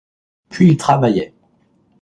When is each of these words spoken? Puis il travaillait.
Puis 0.49 0.67
il 0.69 0.77
travaillait. 0.77 1.35